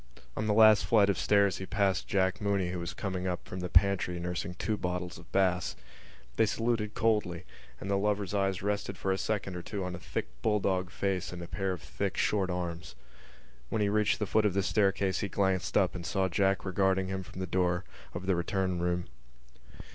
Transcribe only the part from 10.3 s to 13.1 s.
bulldog face and a pair of thick short arms.